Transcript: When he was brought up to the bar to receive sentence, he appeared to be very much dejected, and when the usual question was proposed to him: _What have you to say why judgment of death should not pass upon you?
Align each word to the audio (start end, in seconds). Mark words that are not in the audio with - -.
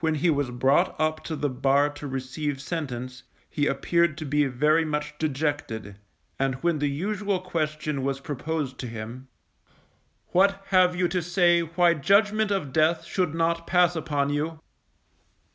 When 0.00 0.16
he 0.16 0.28
was 0.28 0.50
brought 0.50 0.94
up 1.00 1.24
to 1.24 1.34
the 1.34 1.48
bar 1.48 1.88
to 1.88 2.06
receive 2.06 2.60
sentence, 2.60 3.22
he 3.48 3.66
appeared 3.66 4.18
to 4.18 4.26
be 4.26 4.44
very 4.44 4.84
much 4.84 5.14
dejected, 5.16 5.96
and 6.38 6.56
when 6.56 6.78
the 6.78 6.90
usual 6.90 7.40
question 7.40 8.02
was 8.02 8.20
proposed 8.20 8.76
to 8.80 8.86
him: 8.86 9.28
_What 10.34 10.62
have 10.66 10.94
you 10.94 11.08
to 11.08 11.22
say 11.22 11.60
why 11.62 11.94
judgment 11.94 12.50
of 12.50 12.70
death 12.70 13.06
should 13.06 13.34
not 13.34 13.66
pass 13.66 13.96
upon 13.96 14.28
you? 14.28 14.60